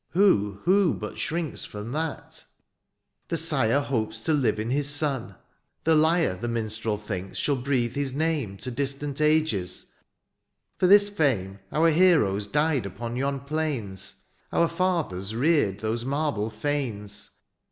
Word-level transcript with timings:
^* 0.01 0.03
Who, 0.13 0.53
who 0.63 0.95
but 0.95 1.19
shrinks 1.19 1.63
from 1.63 1.91
that? 1.91 2.43
The 3.27 3.37
sire 3.37 3.79
'* 3.79 3.79
Hopes 3.91 4.19
to 4.21 4.33
live 4.33 4.59
in 4.59 4.71
his 4.71 4.89
son— 4.89 5.35
^the 5.85 5.95
lyre, 5.95 6.35
^^ 6.37 6.41
The 6.41 6.47
minstrel 6.47 6.97
thinks^ 6.97 7.35
shall 7.35 7.55
breathe 7.57 7.93
his 7.93 8.11
name" 8.11 8.57
To 8.61 8.71
distant 8.71 9.21
ages— 9.21 9.93
^for 10.81 10.89
this 10.89 11.07
jBame 11.11 11.59
'^ 11.59 11.59
Our 11.71 11.91
heroes 11.91 12.47
died 12.47 12.87
upon 12.87 13.15
yon 13.15 13.41
plains, 13.41 14.15
—'^ 14.53 14.57
Our 14.59 14.67
&thers 15.07 15.35
reared 15.35 15.81
those 15.81 16.03
marble 16.03 16.49
fanes. 16.49 17.29